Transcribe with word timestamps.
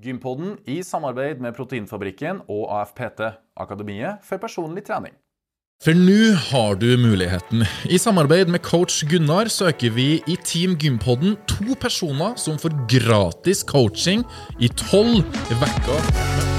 Gympodden 0.00 0.54
i 0.64 0.78
samarbeid 0.86 1.42
med 1.44 1.52
Proteinfabrikken 1.56 2.40
og 2.48 2.70
AFPT, 2.72 3.20
Akademiet 3.60 4.22
for 4.24 4.40
personlig 4.40 4.86
trening. 4.86 5.12
For 5.84 5.96
nå 5.96 6.34
har 6.50 6.76
du 6.76 6.88
muligheten. 7.00 7.64
I 7.88 7.96
samarbeid 8.00 8.48
med 8.52 8.60
coach 8.64 9.00
Gunnar 9.08 9.48
søker 9.48 9.92
vi 9.96 10.08
i 10.28 10.36
Team 10.44 10.76
Gympodden 10.76 11.36
to 11.48 11.76
personer 11.80 12.36
som 12.36 12.60
får 12.60 12.76
gratis 12.92 13.64
coaching 13.64 14.24
i 14.60 14.68
tolv 14.88 15.24
uker. 15.52 16.49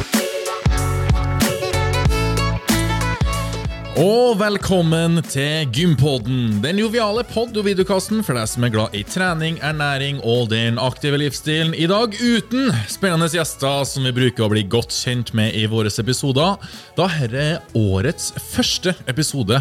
Og 3.99 4.37
velkommen 4.39 5.17
til 5.27 5.65
Gympodden, 5.75 6.61
den 6.63 6.77
joviale 6.79 7.25
pod- 7.27 7.57
og 7.59 7.65
videokasten 7.67 8.21
for 8.23 8.39
deg 8.39 8.47
som 8.47 8.63
er 8.63 8.71
glad 8.71 8.95
i 8.95 9.01
trening, 9.03 9.57
ernæring 9.59 10.21
og 10.23 10.47
den 10.53 10.79
aktive 10.79 11.19
livsstilen. 11.19 11.75
I 11.75 11.89
dag 11.91 12.15
uten 12.15 12.71
spennende 12.87 13.27
gjester 13.27 13.83
som 13.83 14.07
vi 14.07 14.15
bruker 14.15 14.47
å 14.47 14.53
bli 14.53 14.63
godt 14.63 14.95
kjent 14.95 15.33
med 15.35 15.59
i 15.59 15.65
våre 15.67 15.91
episoder, 15.91 16.55
da 16.95 17.09
dette 17.11 17.43
er 17.43 17.75
årets 17.75 18.31
første 18.53 18.95
episode, 19.11 19.59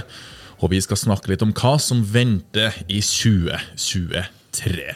og 0.63 0.71
vi 0.71 0.79
skal 0.79 1.03
snakke 1.03 1.35
litt 1.35 1.43
om 1.43 1.51
hva 1.51 1.75
som 1.83 2.07
venter 2.07 2.71
i 2.87 3.03
2023. 3.03 4.95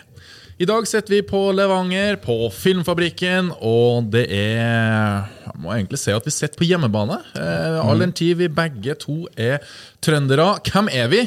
I 0.54 0.66
dag 0.70 0.84
sitter 0.86 1.16
vi 1.16 1.22
på 1.26 1.38
Levanger, 1.50 2.14
på 2.22 2.46
Filmfabrikken, 2.54 3.48
og 3.58 4.06
det 4.12 4.28
er 4.30 5.24
Jeg 5.26 5.56
må 5.58 5.72
egentlig 5.74 5.98
si 5.98 6.12
at 6.14 6.26
vi 6.26 6.30
sitter 6.30 6.60
på 6.60 6.68
hjemmebane. 6.68 7.16
Eh, 7.34 7.78
all 7.82 7.98
den 7.98 8.12
tid 8.14 8.38
vi 8.38 8.46
begge 8.46 8.94
to 9.02 9.24
er 9.34 9.58
trøndere. 10.02 10.52
Hvem 10.62 10.92
er 10.94 11.10
vi? 11.10 11.24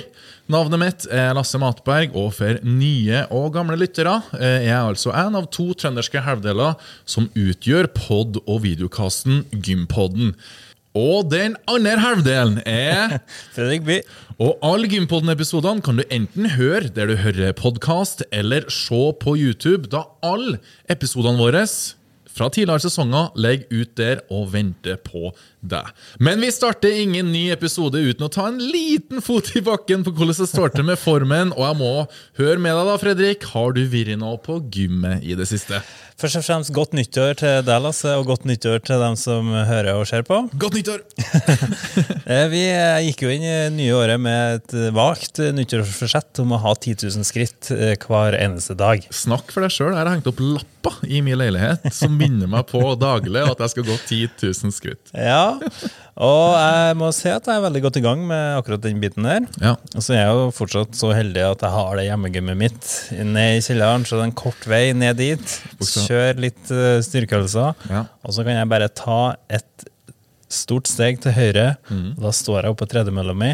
Navnet 0.48 0.80
mitt 0.80 1.08
er 1.12 1.34
Lasse 1.36 1.60
Matberg, 1.60 2.16
og 2.16 2.38
for 2.38 2.62
nye 2.64 3.26
og 3.36 3.52
gamle 3.58 3.76
lyttere 3.80 4.16
eh, 4.40 4.62
er 4.62 4.70
jeg 4.70 4.94
altså 4.94 5.12
en 5.12 5.36
av 5.42 5.50
to 5.52 5.74
trønderske 5.76 6.24
halvdeler 6.24 6.80
som 7.04 7.28
utgjør 7.36 7.92
pod- 8.00 8.40
og 8.46 8.64
videokasten 8.64 9.44
Gympodden. 9.52 10.38
Og 10.98 11.28
den 11.30 11.54
andre 11.70 11.98
halvdelen 12.02 12.62
er 12.66 13.20
Fredrik 13.56 13.86
By. 13.86 13.98
og 14.42 14.58
alle 14.66 14.90
Gympodden-episodene 14.90 15.84
kan 15.86 16.00
du 16.00 16.06
enten 16.14 16.50
høre 16.56 16.90
der 16.94 17.10
du 17.10 17.16
hører 17.22 17.54
podkast, 17.58 18.24
eller 18.32 18.66
se 18.74 19.02
på 19.22 19.36
YouTube, 19.38 19.90
da 19.94 20.08
alle 20.26 20.58
episodene 20.90 21.38
våre 21.42 21.66
fra 22.38 22.50
tidligere 22.54 22.86
sesonger 22.88 23.32
ligger 23.36 23.82
ut 23.84 23.94
der 24.00 24.24
og 24.34 24.52
venter 24.54 24.98
på 25.04 25.32
deg. 25.68 25.90
Men 26.24 26.40
vi 26.44 26.52
starter 26.54 26.94
ingen 27.02 27.32
ny 27.34 27.48
episode 27.54 28.00
uten 28.00 28.28
å 28.28 28.32
ta 28.32 28.48
en 28.52 28.60
liten 28.62 29.24
fot 29.26 29.50
i 29.58 29.64
bakken 29.66 30.06
på 30.06 30.14
hvordan 30.16 30.38
det 30.38 30.50
står 30.52 30.76
til 30.78 30.88
med 30.88 31.02
formen. 31.02 31.52
Og 31.58 31.64
jeg 31.66 31.80
må 31.82 31.94
høre 32.40 32.60
med 32.62 32.78
deg, 32.78 32.84
da, 32.92 32.98
Fredrik. 33.02 33.48
Har 33.54 33.74
du 33.76 33.84
vært 33.92 34.14
nå 34.22 34.36
på 34.46 34.60
gymmet 34.74 35.26
i 35.28 35.36
det 35.38 35.50
siste? 35.50 35.82
Først 36.18 36.40
og 36.40 36.46
fremst 36.48 36.72
godt 36.74 36.96
nyttår 36.98 37.36
til 37.38 37.60
deg, 37.68 37.82
Lasse, 37.84 38.10
og 38.18 38.26
godt 38.32 38.48
nyttår 38.50 38.80
til 38.88 39.02
dem 39.04 39.18
som 39.20 39.52
hører 39.54 40.00
og 40.00 40.08
ser 40.10 40.24
på. 40.26 40.40
Godt 40.58 40.80
nyttår! 40.80 41.04
Eh, 42.28 42.44
Vi 42.52 42.60
eh, 42.68 42.98
gikk 43.08 43.22
jo 43.24 43.30
inn 43.32 43.44
i 43.48 43.52
nye 43.72 43.94
året 43.96 44.20
med 44.20 44.58
et 44.58 44.74
vagt 44.96 45.40
nyttårsforsett 45.56 46.42
om 46.44 46.52
å 46.56 46.60
ha 46.60 46.74
10 46.76 47.06
000 47.06 47.24
skritt 47.28 47.70
eh, 47.72 47.94
hver 48.04 48.36
eneste 48.36 48.76
dag. 48.78 49.06
Snakk 49.16 49.54
for 49.54 49.64
deg 49.64 49.72
sjøl. 49.72 49.94
Jeg 49.94 50.02
har 50.02 50.10
hengt 50.12 50.28
opp 50.28 50.42
lapper 50.44 50.98
i 51.08 51.22
min 51.24 51.40
leilighet 51.40 51.88
som 51.96 52.18
minner 52.28 52.50
meg 52.52 52.68
på 52.70 52.82
daglig 53.00 53.42
at 53.48 53.64
jeg 53.64 53.74
skal 53.74 53.88
gå 53.88 53.96
10 53.98 54.20
000 54.44 54.76
skritt. 54.76 55.12
Ja, 55.16 55.58
og 56.18 56.54
jeg 56.58 56.98
må 57.00 57.10
si 57.16 57.30
at 57.32 57.48
jeg 57.48 57.60
er 57.60 57.66
veldig 57.68 57.82
godt 57.88 58.00
i 58.00 58.04
gang 58.06 58.24
med 58.30 58.58
akkurat 58.60 58.84
den 58.86 59.02
biten 59.04 59.28
der. 59.28 59.48
Ja. 59.64 59.76
Og 59.96 60.02
så 60.04 60.16
er 60.16 60.24
jeg 60.26 60.38
jo 60.40 60.48
fortsatt 60.58 60.98
så 60.98 61.12
heldig 61.16 61.44
at 61.48 61.66
jeg 61.66 61.76
har 61.78 62.00
det 62.00 62.08
hjemmegymmet 62.10 62.60
mitt 62.66 62.94
ned 63.18 63.60
i 63.60 63.66
kjelleren, 63.66 64.06
så 64.08 64.18
det 64.18 64.26
er 64.26 64.32
en 64.32 64.38
kort 64.46 64.70
vei 64.70 64.84
ned 64.98 65.20
dit. 65.22 65.58
Kjør 65.82 66.42
litt 66.48 66.74
eh, 66.74 66.98
styrkeøvelser, 67.06 67.76
Ja. 67.92 68.06
og 68.24 68.34
så 68.36 68.44
kan 68.48 68.58
jeg 68.60 68.70
bare 68.74 68.90
ta 68.94 69.22
et 69.50 69.88
stort 70.48 70.88
steg 70.88 71.18
til 71.20 71.34
høyre. 71.36 71.66
Mm. 71.92 72.14
Da 72.24 72.30
står 72.32 72.62
jeg 72.64 72.72
oppe 72.72 72.86
på 72.86 72.90
tredemølla 72.94 73.34
mi, 73.36 73.50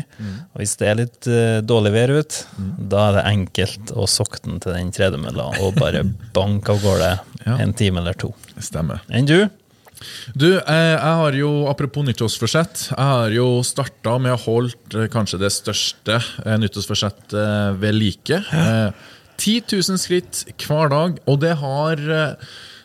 og 0.53 0.59
hvis 0.61 0.75
det 0.77 0.89
er 0.91 0.99
litt 0.99 1.25
uh, 1.25 1.57
dårlig 1.65 1.89
vær 1.95 2.11
ute, 2.19 2.43
da 2.77 3.07
er 3.07 3.15
det 3.17 3.23
enkelt 3.31 3.93
å 3.97 4.05
sokne 4.09 4.59
til 4.61 4.75
den 4.77 4.91
tredemølla 4.93 5.47
og 5.65 5.79
bare 5.81 6.03
banke 6.37 6.75
av 6.75 6.83
gårde 6.85 7.09
Ja. 7.45 7.57
en 7.59 7.73
time 7.73 7.99
eller 8.01 8.17
to. 8.17 8.33
Stemmer. 8.61 9.03
Enn 9.11 9.27
du? 9.29 9.37
Du, 10.35 10.49
eh, 10.57 10.93
jeg 10.95 11.15
har 11.19 11.37
jo, 11.37 11.51
apropos 11.71 12.03
nyttårsforsett, 12.07 12.89
jeg 12.91 13.07
har 13.09 13.33
jo 13.35 13.47
starta 13.65 14.17
med 14.21 14.35
å 14.35 14.41
holde 14.45 15.03
eh, 15.05 15.09
kanskje 15.11 15.39
det 15.43 15.51
største 15.53 16.19
eh, 16.43 16.57
nyttårsforsettet 16.59 17.79
ved 17.79 17.95
like. 17.95 18.41
Eh, 18.51 19.09
10 19.37 19.63
000 19.71 20.01
skritt 20.01 20.43
hver 20.67 20.91
dag, 20.93 21.17
og 21.27 21.41
det 21.43 21.55
har 21.61 22.03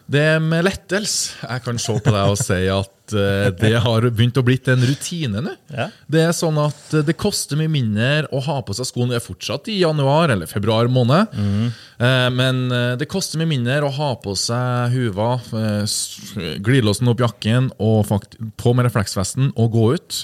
det 0.08 0.22
er 0.24 0.38
med 0.40 0.64
lettelse 0.64 1.36
jeg 1.44 1.62
kan 1.66 1.76
se 1.82 1.98
på 2.00 2.12
deg 2.14 2.30
og 2.32 2.38
si 2.40 2.62
at 2.72 2.94
det 3.08 3.74
har 3.84 4.06
begynt 4.08 4.38
å 4.40 4.44
blitt 4.44 4.68
en 4.72 4.82
rutine 4.84 5.42
nå. 5.44 5.52
Ja. 5.72 5.86
Det 6.08 6.22
er 6.24 6.32
sånn 6.36 6.56
at 6.60 6.94
det 7.04 7.14
koster 7.20 7.60
mye 7.60 7.72
mindre 7.72 8.24
å 8.32 8.40
ha 8.44 8.58
på 8.64 8.76
seg 8.76 8.88
skoene. 8.88 9.14
Det 9.14 9.20
er 9.20 9.24
fortsatt 9.24 9.68
i 9.72 9.78
januar 9.82 10.32
eller 10.32 10.48
februar 10.48 10.88
måned. 10.92 11.32
Eh, 11.32 11.84
men 12.30 12.68
eh, 12.70 12.92
det 12.98 13.08
koster 13.10 13.40
mye 13.40 13.50
mindre 13.50 13.80
å 13.82 13.94
ha 13.96 14.12
på 14.22 14.34
seg 14.38 14.94
huva, 14.94 15.32
eh, 15.58 15.96
glidelåsen 16.62 17.10
opp 17.10 17.24
jakken 17.24 17.72
og 17.82 18.12
på 18.60 18.74
med 18.76 18.86
refleksvesten 18.86 19.52
og 19.56 19.74
gå 19.74 19.86
ut. 19.98 20.22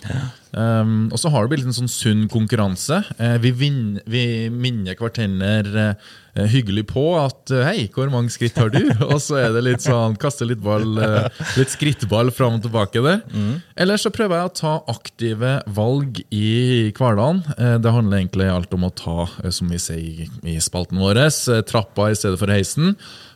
Um, 0.54 1.08
og 1.10 1.18
så 1.18 1.32
har 1.34 1.44
det 1.44 1.50
blitt 1.50 1.66
en 1.66 1.74
sånn 1.74 1.90
sunn 1.90 2.26
konkurranse. 2.30 3.00
Eh, 3.18 3.38
vi, 3.42 3.50
vinner, 3.58 4.04
vi 4.06 4.46
minner 4.54 4.94
hverandre 4.94 5.86
eh, 5.90 6.46
hyggelig 6.52 6.86
på 6.92 7.02
at 7.18 7.50
eh, 7.50 7.64
hei, 7.66 7.86
hvor 7.94 8.12
mange 8.12 8.30
skritt 8.30 8.58
har 8.60 8.70
du? 8.70 8.78
og 9.10 9.18
så 9.22 9.40
er 9.42 9.56
det 9.56 9.64
litt 9.66 9.82
sånn, 9.82 10.14
kaste 10.20 10.46
litt 10.46 10.62
ball, 10.62 10.94
eh, 11.02 11.26
litt 11.58 11.74
skrittball 11.74 12.30
fram 12.34 12.60
og 12.60 12.68
tilbake 12.68 13.02
der. 13.02 13.24
Eller 13.74 13.98
så 13.98 14.12
prøver 14.14 14.38
jeg 14.38 14.52
å 14.52 14.54
ta 14.60 14.74
aktive 14.94 15.56
valg 15.74 16.22
i 16.30 16.92
hverdagen. 16.94 17.42
Eh, 17.58 17.76
det 17.82 17.94
handler 17.96 18.22
egentlig 18.22 18.50
alt 18.52 18.78
om 18.78 18.86
å 18.86 18.94
ta, 18.94 19.26
eh, 19.42 19.50
som 19.54 19.74
vi 19.74 19.82
sier 19.82 20.30
i, 20.46 20.58
spalten 20.62 21.02
vår, 21.02 21.24
eh, 21.24 21.63
trappa 21.68 22.10
i 22.12 22.18
stedet 22.18 22.38
for 22.40 22.52
heisen. 22.52 22.94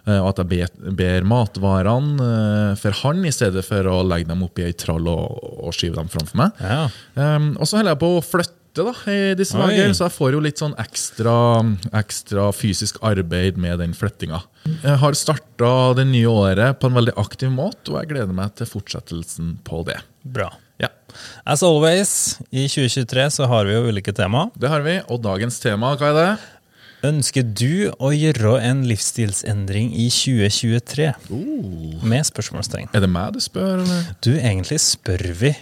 Eh, 0.09 0.19
Og 0.23 0.31
at 0.33 0.41
jeg 0.55 0.69
ber, 0.97 1.27
matvarene 1.29 2.29
eh, 2.29 2.77
for 2.81 2.97
han, 3.03 3.25
i 3.29 3.33
stedet 3.35 3.65
for 3.67 3.89
å 3.91 3.99
legge 4.07 4.31
dem 4.31 4.45
oppi 4.47 4.65
ei 4.69 4.73
trall 4.79 5.09
og, 5.11 5.41
og 5.69 5.75
skyve 5.77 5.99
dem 5.99 6.09
framfor 6.13 6.39
meg. 6.41 6.63
Ja. 6.63 6.87
Um, 7.19 7.51
og 7.59 7.69
så 7.69 7.81
holder 7.81 7.95
jeg 7.97 8.03
på 8.05 8.13
å 8.17 8.23
flytte 8.25 8.55
da, 8.79 8.93
i 9.11 9.35
disse 9.35 9.59
dager, 9.59 9.91
så 9.97 10.05
jeg 10.07 10.15
får 10.15 10.35
jo 10.37 10.41
litt 10.45 10.61
sånn 10.61 10.75
ekstra, 10.79 11.35
ekstra 11.99 12.45
fysisk 12.55 13.01
arbeid 13.03 13.57
med 13.59 13.81
den 13.83 13.95
flyttinga. 13.97 14.39
Jeg 14.85 15.01
har 15.03 15.17
starta 15.19 15.73
det 15.99 16.05
nye 16.13 16.31
året 16.31 16.79
på 16.79 16.87
en 16.91 16.95
veldig 17.01 17.17
aktiv 17.19 17.51
måte, 17.51 17.91
og 17.91 17.99
jeg 18.03 18.13
gleder 18.13 18.37
meg 18.39 18.55
til 18.61 18.69
fortsettelsen 18.71 19.57
på 19.67 19.83
det. 19.89 19.99
Bra. 20.23 20.53
Ja, 20.79 20.93
As 21.49 21.65
always, 21.67 22.39
i 22.55 22.69
2023 22.71 23.25
så 23.41 23.49
har 23.51 23.67
vi 23.67 23.75
jo 23.75 23.89
ulike 23.89 24.13
tema. 24.15 24.45
Det 24.55 24.71
har 24.71 24.85
vi, 24.87 25.01
og 25.11 25.25
dagens 25.25 25.59
tema, 25.65 25.97
hva 25.99 26.13
er 26.13 26.19
det? 26.21 26.29
Ønsker 27.07 27.45
du 27.47 27.93
å 28.03 28.09
gjøre 28.11 28.57
en 28.67 28.81
livsstilsendring 28.89 29.93
i 29.95 30.09
2023? 30.11 31.13
Med 32.03 32.27
spørsmålstegn. 32.27 32.91
Er 32.91 33.05
det 33.05 33.11
meg 33.13 33.37
du 33.37 33.43
spør, 33.43 33.85
eller? 33.85 34.09
Du, 34.25 34.33
egentlig 34.35 34.81
spør 34.83 35.23
vi 35.39 35.53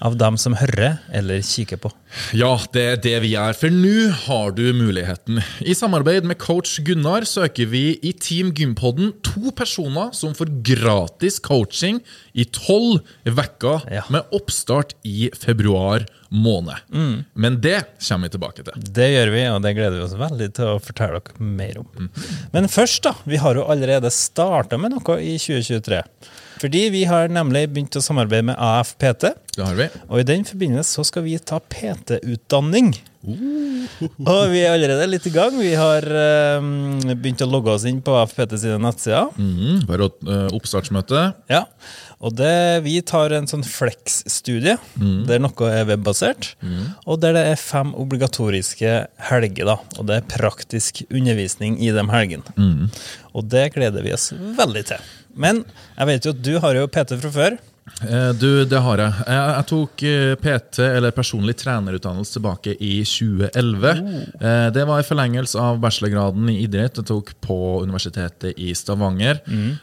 av 0.00 0.14
dem 0.20 0.36
som 0.40 0.54
hører 0.56 0.98
eller 1.12 1.42
kikker 1.44 1.76
på. 1.82 1.90
Ja, 2.34 2.54
det 2.74 2.84
er 2.88 2.96
det 3.04 3.14
vi 3.22 3.34
gjør, 3.34 3.54
for 3.58 3.74
nå 3.74 4.08
har 4.26 4.54
du 4.56 4.62
muligheten. 4.74 5.42
I 5.60 5.74
samarbeid 5.76 6.24
med 6.26 6.38
coach 6.40 6.78
Gunnar 6.86 7.26
søker 7.28 7.68
vi 7.70 7.98
i 8.02 8.12
Team 8.16 8.50
Gympodden 8.56 9.12
to 9.26 9.52
personer 9.56 10.10
som 10.16 10.32
får 10.34 10.50
gratis 10.66 11.38
coaching 11.44 12.00
i 12.34 12.44
tolv 12.48 13.02
uker, 13.28 13.84
Ja. 13.92 14.02
med 14.08 14.24
oppstart 14.32 14.94
i 15.04 15.30
februar 15.36 16.06
måned. 16.30 16.78
Men 17.34 17.60
det 17.60 17.84
kommer 18.00 18.28
vi 18.28 18.34
tilbake 18.38 18.64
til. 18.64 18.72
Det 18.94 19.08
gjør 19.12 19.32
vi, 19.34 19.44
og 19.50 19.62
det 19.62 19.74
gleder 19.76 19.98
vi 19.98 20.04
oss 20.06 20.14
veldig 20.18 20.50
til 20.54 20.64
å 20.76 20.80
fortelle 20.82 21.20
dere 21.20 21.40
mer 21.42 21.78
om. 21.82 22.10
Men 22.52 22.68
først, 22.70 23.02
da. 23.02 23.14
Vi 23.26 23.36
har 23.42 23.54
jo 23.58 23.66
allerede 23.70 24.10
starta 24.14 24.78
med 24.78 24.94
noe 24.94 25.18
i 25.20 25.36
2023. 25.38 26.02
Fordi 26.60 26.88
vi 26.92 27.04
har 27.08 27.30
nemlig 27.32 27.66
begynt 27.72 27.96
å 27.96 28.02
samarbeide 28.04 28.50
med 28.50 28.58
AFPT. 28.60 29.30
Det 29.56 29.64
har 29.64 29.78
vi. 29.78 29.86
Og 30.10 30.20
i 30.20 30.26
den 30.28 30.44
forbindelse 30.44 30.98
så 30.98 31.06
skal 31.08 31.24
vi 31.24 31.38
ta 31.40 31.60
PT-utdanning. 31.60 32.92
Og 33.20 34.42
vi 34.48 34.62
er 34.62 34.74
allerede 34.74 35.08
litt 35.10 35.26
i 35.28 35.32
gang. 35.32 35.56
Vi 35.60 35.72
har 35.76 36.04
um, 36.60 37.00
begynt 37.10 37.42
å 37.44 37.48
logge 37.50 37.72
oss 37.74 37.84
inn 37.88 38.00
på 38.04 38.14
AFPT 38.16 38.54
sine 38.62 38.78
nettsider. 38.80 39.28
Mm, 39.36 39.82
bare 39.88 40.08
eh, 40.08 40.46
oppstartsmøte. 40.56 41.24
Ja, 41.52 41.64
og 42.20 42.36
det, 42.36 42.52
Vi 42.84 42.98
tar 43.08 43.32
en 43.32 43.48
sånn 43.48 43.64
flex-studie, 43.64 44.76
der 45.28 45.40
noe 45.40 45.70
er 45.72 45.86
webbasert. 45.88 46.50
Og 47.08 47.20
der 47.22 47.32
det 47.36 47.44
er 47.54 47.60
fem 47.60 47.94
obligatoriske 47.96 48.92
helger. 49.30 49.70
da, 49.70 49.78
Og 49.96 50.08
det 50.10 50.18
er 50.18 50.28
praktisk 50.28 51.00
undervisning 51.08 51.78
i 51.80 51.88
de 51.96 52.04
helgene. 52.12 52.90
Og 53.32 53.48
det 53.48 53.70
gleder 53.76 54.04
vi 54.04 54.12
oss 54.16 54.30
veldig 54.36 54.84
til. 54.92 55.08
Men 55.34 55.64
jeg 55.96 56.06
vet 56.10 56.24
jo 56.26 56.30
at 56.36 56.42
du 56.46 56.54
har 56.62 56.74
jo 56.80 56.86
PT 56.90 57.18
fra 57.22 57.30
før. 57.34 57.58
Eh, 58.06 58.30
Du, 58.38 58.64
det 58.70 58.78
har 58.80 58.98
jeg. 59.02 59.12
Jeg, 59.26 59.46
jeg 59.56 59.66
tok 59.70 60.02
eh, 60.06 60.34
PT, 60.38 60.78
eller 60.84 61.10
personlig 61.16 61.56
trenerutdannelse, 61.58 62.36
tilbake 62.36 62.74
i 62.78 63.00
2011. 63.02 63.90
Eh, 64.40 64.70
Det 64.76 64.84
var 64.86 65.00
i 65.02 65.06
forlengelse 65.08 65.58
av 65.58 65.80
bachelorgraden 65.82 66.48
i 66.52 66.58
idrett 66.64 67.00
jeg 67.00 67.08
tok 67.10 67.32
på 67.42 67.56
Universitetet 67.82 68.54
i 68.62 68.70
Stavanger. 68.78 69.40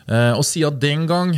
Eh, 0.07 0.33
Og 0.37 0.43
siden 0.47 0.79
den 0.79 1.05
gang 1.07 1.33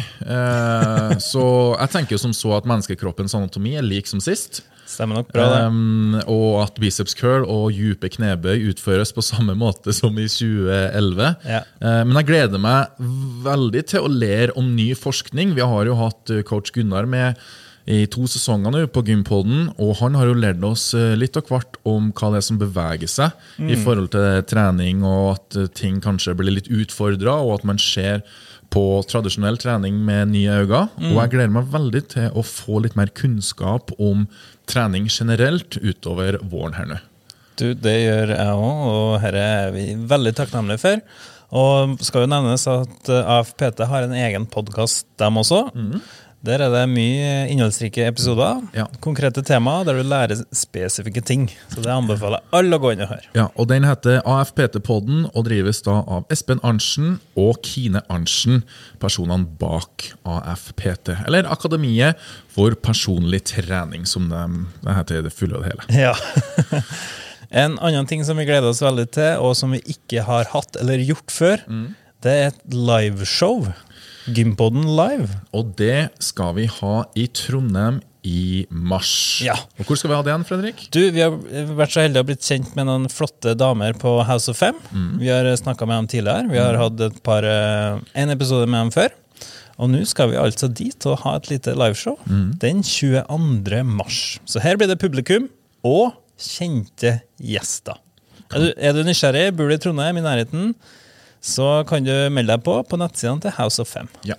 Så 1.20 1.44
jeg 1.80 1.90
tenker 1.96 2.16
jo 2.16 2.22
som 2.22 2.34
så 2.36 2.54
at 2.58 2.68
menneskekroppens 2.70 3.34
anatomi 3.36 3.76
er 3.80 3.86
lik 3.88 4.08
som 4.08 4.22
sist. 4.22 4.62
Stemmer 4.90 5.20
nok 5.20 5.30
bra, 5.30 5.46
det. 5.54 5.62
Um, 5.70 6.16
og 6.26 6.64
at 6.64 6.80
biceps 6.82 7.14
curl 7.18 7.46
og 7.46 7.76
dype 7.78 8.10
knebøy 8.16 8.72
utføres 8.72 9.14
på 9.14 9.24
samme 9.26 9.54
måte 9.58 9.94
som 9.96 10.18
i 10.18 10.26
2011. 10.26 11.30
Ja. 11.46 11.62
Uh, 11.78 12.02
men 12.08 12.18
jeg 12.20 12.30
gleder 12.32 12.64
meg 12.64 13.02
veldig 13.46 13.86
til 13.94 14.08
å 14.08 14.12
lære 14.12 14.56
om 14.60 14.74
ny 14.74 14.92
forskning. 14.98 15.54
Vi 15.58 15.66
har 15.74 15.90
jo 15.90 15.98
hatt 16.00 16.34
eh, 16.34 16.46
coach 16.48 16.74
Gunnar 16.76 17.10
med 17.10 17.38
i 17.90 18.04
to 18.12 18.28
sesonger 18.30 18.74
nå 18.74 18.84
på 18.94 19.02
Gympodden, 19.08 19.72
og 19.82 19.96
han 20.04 20.18
har 20.20 20.30
jo 20.30 20.38
lært 20.38 20.62
oss 20.68 20.92
eh, 20.98 21.16
litt 21.18 21.38
og 21.40 21.50
hvert 21.50 21.80
om 21.90 22.12
hva 22.14 22.30
det 22.30 22.42
er 22.42 22.46
som 22.46 22.60
beveger 22.62 23.10
seg 23.10 23.66
i 23.66 23.80
forhold 23.80 24.12
til 24.14 24.44
trening, 24.50 25.02
og 25.08 25.32
at 25.34 25.58
eh, 25.58 25.72
ting 25.74 25.98
kanskje 26.04 26.36
blir 26.38 26.54
litt 26.54 26.70
utfordra, 26.70 27.40
og 27.42 27.58
at 27.58 27.66
man 27.66 27.82
ser 27.82 28.22
på 28.70 28.84
tradisjonell 29.10 29.58
trening 29.58 29.98
med 30.06 30.36
nye 30.36 30.60
øyne. 30.62 30.84
Og 31.10 31.18
jeg 31.24 31.34
gleder 31.34 31.56
meg 31.56 31.72
veldig 31.74 32.04
til 32.14 32.30
å 32.38 32.46
få 32.46 32.84
litt 32.86 32.98
mer 33.00 33.10
kunnskap 33.18 33.90
om 33.98 34.28
trening 34.70 35.10
generelt 35.10 35.80
utover 35.82 36.38
våren 36.46 36.78
her 36.78 36.92
nå. 36.92 37.00
Du, 37.58 37.74
det 37.74 37.98
gjør 38.06 38.36
jeg 38.38 38.54
òg, 38.56 38.86
og 38.94 39.26
dette 39.26 39.50
er 39.66 39.74
vi 39.74 39.90
veldig 40.14 40.36
takknemlige 40.38 40.84
for. 40.86 41.02
Og 41.60 41.98
skal 42.06 42.28
jo 42.28 42.30
nevnes 42.30 42.70
at 42.70 43.10
eh, 43.10 43.34
AFPT 43.40 43.82
har 43.90 44.06
en 44.06 44.14
egen 44.14 44.46
podkast, 44.54 45.08
dem 45.18 45.42
også. 45.42 45.66
Der 46.48 46.62
er 46.64 46.72
det 46.72 46.86
mye 46.88 47.32
innholdsrike 47.52 48.06
episoder, 48.08 48.62
Ja. 48.74 48.86
konkrete 49.04 49.42
temaer, 49.44 49.84
der 49.84 49.98
du 50.00 50.04
lærer 50.08 50.40
spesifikke 50.56 51.20
ting. 51.22 51.50
Så 51.68 51.82
det 51.84 51.92
anbefaler 51.92 52.40
jeg 52.40 52.54
alle 52.56 52.78
å 52.78 52.80
gå 52.80 52.94
inn 52.94 53.02
og 53.04 53.10
høre. 53.12 53.26
Ja, 53.36 53.48
og 53.60 53.68
Den 53.68 53.84
heter 53.84 54.22
AFPT-podden 54.24 55.26
og 55.36 55.46
drives 55.50 55.82
da 55.84 55.98
av 56.08 56.24
Espen 56.32 56.62
Arntzen 56.64 57.20
og 57.36 57.60
Kine 57.68 58.02
Arntzen, 58.10 58.64
personene 59.04 59.46
bak 59.60 60.14
AFPT. 60.26 61.12
Eller 61.28 61.44
Akademiet 61.44 62.16
for 62.48 62.72
personlig 62.72 63.44
trening, 63.44 64.06
som 64.08 64.30
de, 64.32 64.46
det 64.86 64.96
heter 64.96 65.20
i 65.20 65.22
det 65.28 65.34
fulle 65.36 65.60
og 65.60 65.64
det 65.68 65.74
hele. 65.74 65.84
Ja. 66.08 66.84
En 67.52 67.80
annen 67.82 68.06
ting 68.08 68.24
som 68.24 68.38
vi 68.38 68.46
gleder 68.46 68.70
oss 68.70 68.80
veldig 68.86 69.08
til, 69.12 69.40
og 69.42 69.56
som 69.58 69.72
vi 69.74 69.80
ikke 69.90 70.22
har 70.24 70.46
hatt 70.54 70.78
eller 70.80 71.02
gjort 71.02 71.34
før, 71.34 71.64
det 72.22 72.32
er 72.32 72.48
et 72.52 72.60
liveshow. 72.76 73.74
Gympodden 74.36 74.86
live. 74.98 75.42
Og 75.56 75.74
det 75.80 76.10
skal 76.24 76.56
vi 76.58 76.68
ha 76.80 76.94
i 77.18 77.28
Trondheim 77.34 78.00
i 78.28 78.66
mars. 78.70 79.40
Ja. 79.46 79.56
Og 79.80 79.88
hvor 79.88 80.00
skal 80.00 80.12
vi 80.12 80.18
ha 80.18 80.24
det 80.26 80.34
igjen, 80.34 80.46
Fredrik? 80.48 80.82
Du, 80.92 81.00
Vi 81.16 81.24
har 81.24 81.38
vært 81.78 81.94
så 81.96 82.04
heldige 82.04 82.26
å 82.26 82.28
blitt 82.28 82.46
kjent 82.46 82.76
med 82.76 82.90
noen 82.90 83.08
flotte 83.12 83.56
damer 83.58 83.96
på 84.00 84.18
House 84.28 84.52
of 84.52 84.60
Fem. 84.60 84.78
Vi 85.22 85.32
har 85.32 85.48
snakka 85.60 85.88
med 85.88 86.02
dem 86.02 86.10
tidligere. 86.16 86.52
Vi 86.52 86.60
har 86.60 86.78
hatt 86.82 87.00
et 87.08 87.22
par, 87.24 87.48
eh, 87.48 88.00
en 88.20 88.30
episode 88.36 88.68
med 88.68 88.90
dem 88.90 88.92
før. 88.92 89.16
Og 89.80 89.90
nå 89.94 90.04
skal 90.06 90.34
vi 90.34 90.40
altså 90.42 90.68
dit 90.68 91.06
og 91.08 91.22
ha 91.24 91.38
et 91.40 91.48
lite 91.50 91.72
liveshow 91.80 92.18
den 92.60 92.84
22. 92.84 93.84
mars. 93.88 94.40
Så 94.46 94.60
her 94.60 94.76
blir 94.76 94.92
det 94.92 95.00
publikum 95.00 95.48
og 95.88 96.18
kjente 96.40 97.22
gjester. 97.40 97.96
Er 98.52 98.60
du, 98.60 98.74
er 98.76 98.94
du 98.98 99.04
nysgjerrig, 99.06 99.56
bor 99.56 99.70
du 99.70 99.76
i 99.76 99.80
Trondheim, 99.80 100.18
i 100.18 100.26
nærheten, 100.26 100.74
så 101.42 101.84
kan 101.88 102.04
du 102.04 102.14
melde 102.30 102.56
deg 102.56 102.64
på 102.66 102.78
på 102.88 103.00
nettsidene 103.00 103.42
til 103.42 103.52
House 103.58 103.80
of 103.82 103.88
Fem. 103.92 104.08
Ja. 104.28 104.36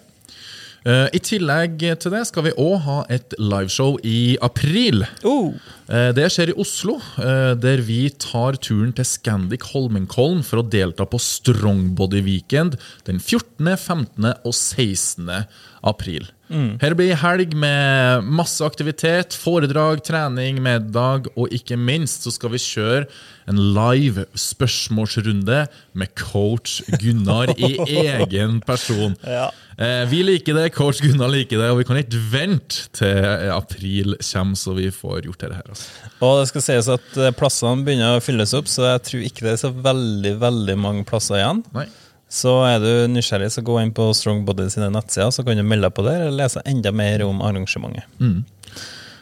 Eh, 0.81 1.09
I 1.13 1.19
tillegg 1.21 1.83
til 2.01 2.13
det 2.15 2.23
skal 2.31 2.47
vi 2.47 2.55
òg 2.57 2.79
ha 2.87 2.99
et 3.13 3.35
liveshow 3.39 3.99
i 4.05 4.37
april. 4.41 5.05
Oh, 5.25 5.53
Eh, 5.91 6.13
Det 6.15 6.29
skjer 6.31 6.53
i 6.53 6.55
Oslo, 6.57 7.01
eh, 7.19 7.55
der 7.59 7.81
vi 7.83 8.09
tar 8.11 8.55
turen 8.63 8.93
til 8.95 9.05
Scandic 9.05 9.65
Holmenkollen 9.73 10.45
for 10.47 10.63
å 10.63 10.69
delta 10.71 11.03
på 11.05 11.19
Strongbody 11.19 12.23
Weekend 12.23 12.77
den 13.05 13.19
14., 13.19 13.77
15. 13.77 14.35
og 14.45 14.55
16. 14.55 15.47
april. 15.83 16.29
Her 16.51 16.95
blir 16.99 17.15
helg 17.15 17.53
med 17.55 18.25
masse 18.27 18.65
aktivitet, 18.67 19.37
foredrag, 19.39 20.01
trening, 20.03 20.59
middag, 20.65 21.29
og 21.39 21.53
ikke 21.55 21.77
minst 21.79 22.27
så 22.27 22.33
skal 22.35 22.51
vi 22.57 22.59
kjøre 22.59 23.05
en 23.51 23.61
live 23.75 24.25
spørsmålsrunde 24.39 25.65
med 25.99 26.13
coach 26.19 26.81
Gunnar 27.01 27.53
i 27.57 27.71
egen 28.03 28.61
person. 28.67 29.15
Ja. 29.27 29.49
Eh, 29.79 30.05
Vi 30.11 30.23
liker 30.27 30.55
det, 30.59 30.69
coach 30.75 31.01
Gunnar 31.03 31.31
liker 31.33 31.59
det, 31.63 31.71
og 31.73 31.81
vi 31.81 31.87
kan 31.89 31.99
ikke 32.03 32.21
vente 32.33 32.89
til 32.99 33.25
april 33.55 34.17
kommer, 34.21 34.59
så 34.59 34.75
vi 34.77 34.91
får 34.95 35.23
gjort 35.29 35.41
dette 35.47 35.59
her. 35.61 35.71
Altså. 35.71 35.89
Og 36.21 36.41
det 36.43 36.51
skal 36.53 36.67
sies 36.67 36.91
at 36.99 37.19
eh, 37.19 37.33
plassene 37.39 37.87
begynner 37.87 38.19
å 38.19 38.25
fylles 38.25 38.55
opp, 38.59 38.69
så 38.71 38.91
jeg 38.95 39.07
tror 39.09 39.27
ikke 39.31 39.47
det 39.47 39.55
er 39.57 39.63
så 39.65 39.73
veldig 39.75 40.37
veldig 40.43 40.79
mange 40.79 41.07
plasser 41.09 41.41
igjen. 41.41 41.65
Nei. 41.75 41.87
Så 42.31 42.53
er 42.63 42.79
du 42.79 42.91
nysgjerrig, 43.11 43.51
så 43.51 43.65
gå 43.67 43.77
inn 43.83 43.93
på 43.95 44.07
Strong 44.15 44.45
Body 44.47 44.69
sine 44.71 44.91
nettsider, 44.95 45.33
så 45.35 45.43
kan 45.47 45.59
du 45.59 45.67
melde 45.67 45.89
deg 45.89 45.97
på 45.97 46.07
der 46.07 46.29
eller 46.29 46.45
lese 46.45 46.63
enda 46.69 46.93
mer 46.95 47.25
om 47.27 47.43
arrangementet. 47.43 48.07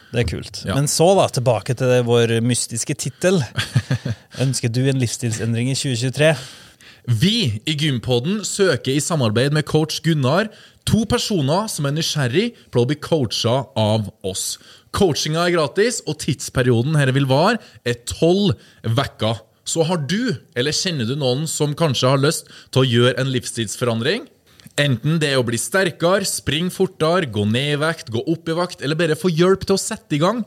Det 0.09 0.23
er 0.23 0.29
kult. 0.29 0.63
Ja. 0.65 0.77
Men 0.77 0.89
så 0.89 1.11
da, 1.17 1.27
tilbake 1.33 1.75
til 1.77 1.89
det, 1.89 1.99
vår 2.07 2.39
mystiske 2.45 2.95
tittel. 2.97 3.41
Ønsker 4.43 4.71
du 4.73 4.83
en 4.89 5.01
livsstilsendring 5.01 5.69
i 5.73 5.77
2023? 5.77 6.31
Vi 7.09 7.35
i 7.65 7.73
Gympodden 7.77 8.43
søker 8.45 8.93
i 8.93 9.01
samarbeid 9.01 9.53
med 9.55 9.65
coach 9.69 10.01
Gunnar 10.05 10.49
to 10.89 11.03
personer 11.09 11.67
som 11.71 11.87
er 11.87 11.95
nysgjerrig 11.95 12.47
på 12.73 12.81
å 12.81 12.89
bli 12.89 12.97
coacha 13.01 13.61
av 13.77 14.09
oss. 14.25 14.57
Coachinga 14.95 15.43
er 15.45 15.53
gratis, 15.53 16.01
og 16.09 16.17
tidsperioden 16.23 16.97
her 16.97 17.11
vil 17.13 17.29
vare, 17.29 17.59
er 17.85 17.99
tolv 18.09 18.55
uker. 18.85 19.43
Så 19.67 19.85
har 19.85 20.01
du, 20.09 20.35
eller 20.57 20.75
kjenner 20.75 21.07
du 21.09 21.15
noen 21.19 21.45
som 21.49 21.75
kanskje 21.77 22.11
har 22.11 22.21
lyst 22.21 22.49
til 22.71 22.83
å 22.83 22.89
gjøre 22.89 23.19
en 23.21 23.31
livsstilsforandring? 23.33 24.27
Enten 24.79 25.19
det 25.19 25.33
er 25.33 25.39
å 25.39 25.45
bli 25.45 25.59
sterkere, 25.59 26.27
springe 26.27 26.71
fortere, 26.73 27.27
gå 27.29 27.43
ned 27.47 27.75
i 27.75 27.79
vekt, 27.81 28.11
gå 28.13 28.21
opp 28.31 28.49
i 28.49 28.57
vekt, 28.57 28.83
eller 28.83 28.99
bare 28.99 29.17
få 29.19 29.31
hjelp 29.31 29.65
til 29.67 29.75
å 29.75 29.81
sette 29.81 30.15
i 30.15 30.21
gang. 30.21 30.43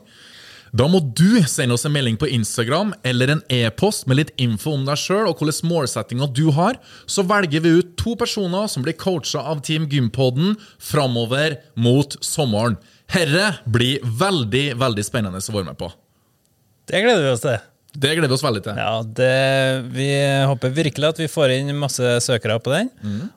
Da 0.73 0.87
må 0.89 0.97
du 1.05 1.37
sende 1.45 1.75
oss 1.75 1.85
en 1.85 1.93
melding 1.93 2.15
på 2.17 2.25
Instagram 2.33 2.95
eller 3.05 3.29
en 3.29 3.43
e-post 3.53 4.07
med 4.09 4.17
litt 4.17 4.31
info 4.41 4.71
om 4.73 4.87
deg 4.87 4.97
sjøl 4.97 5.27
og 5.29 5.37
hvilke 5.37 5.69
målsettinger 5.69 6.31
du 6.33 6.47
har. 6.55 6.79
Så 7.05 7.21
velger 7.29 7.61
vi 7.61 7.75
ut 7.77 7.91
to 8.01 8.15
personer 8.17 8.65
som 8.71 8.81
blir 8.85 8.97
coacha 8.97 9.43
av 9.51 9.61
Team 9.61 9.85
Gympodden 9.91 10.55
framover 10.81 11.59
mot 11.77 12.17
sommeren. 12.25 12.79
Herre 13.13 13.59
blir 13.69 14.01
veldig, 14.01 14.71
veldig 14.81 15.05
spennende 15.05 15.43
å 15.43 15.55
være 15.59 15.69
med 15.69 15.77
på. 15.77 15.91
Det 16.89 17.05
gleder 17.05 17.21
vi 17.27 17.35
oss 17.35 17.45
til. 17.45 17.61
Det 17.93 18.09
gleder 18.15 18.31
vi 18.31 18.33
oss 18.33 18.43
veldig 18.43 18.61
til. 18.65 18.77
Ja, 18.79 18.93
det, 19.05 19.85
Vi 19.93 20.07
håper 20.49 20.71
virkelig 20.73 21.11
at 21.11 21.19
vi 21.21 21.27
får 21.29 21.53
inn 21.59 21.69
masse 21.77 22.15
søkere 22.25 22.57
på 22.63 22.73
den. 22.73 22.89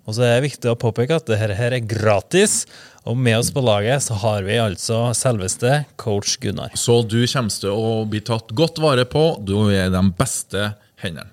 Og 0.06 0.16
så 0.16 0.24
er 0.24 0.38
det 0.38 0.46
viktig 0.48 0.70
å 0.72 0.78
påpeke 0.80 1.18
at 1.18 1.26
dette 1.28 1.56
her 1.58 1.76
er 1.76 1.84
gratis. 1.84 2.62
Og 3.06 3.18
med 3.20 3.36
oss 3.38 3.52
på 3.54 3.62
laget 3.62 4.02
så 4.02 4.16
har 4.18 4.46
vi 4.48 4.56
altså 4.58 5.12
selveste 5.14 5.84
coach 6.00 6.38
Gunnar. 6.42 6.72
Så 6.74 7.02
du 7.06 7.20
kommer 7.28 7.52
til 7.52 7.70
å 7.70 8.00
bli 8.08 8.22
tatt 8.24 8.50
godt 8.56 8.80
vare 8.82 9.04
på. 9.06 9.28
Du 9.46 9.68
er 9.68 9.92
de 9.94 10.02
beste 10.18 10.72
hendene. 11.04 11.30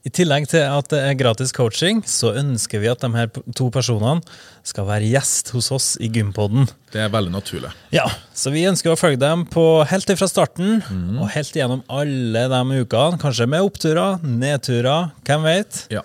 I 0.00 0.08
tillegg 0.16 0.46
til 0.48 0.62
at 0.64 0.86
det 0.88 0.98
er 1.04 1.16
gratis 1.20 1.50
coaching, 1.52 1.98
så 2.08 2.30
ønsker 2.40 2.80
vi 2.80 2.88
at 2.88 3.02
de 3.04 3.10
her 3.12 3.26
to 3.56 3.66
personene 3.74 4.22
skal 4.64 4.86
være 4.88 5.10
gjest 5.10 5.50
hos 5.52 5.68
oss 5.76 5.88
i 6.00 6.08
Gympodden. 6.08 6.70
Det 6.94 7.02
er 7.04 7.10
veldig 7.12 7.34
naturlig. 7.34 7.68
Ja, 7.92 8.06
så 8.32 8.48
vi 8.54 8.62
ønsker 8.70 8.94
å 8.94 8.96
følge 9.00 9.20
dem 9.20 9.42
på 9.52 9.64
helt 9.90 10.08
fra 10.16 10.28
starten 10.30 10.78
og 11.20 11.28
helt 11.34 11.52
gjennom 11.58 11.82
alle 11.92 12.46
de 12.48 12.78
ukene. 12.80 13.20
Kanskje 13.20 13.48
med 13.52 13.66
oppturer, 13.66 14.24
nedturer, 14.24 15.10
hvem 15.28 15.44
vet. 15.44 15.82
Ja. 15.92 16.00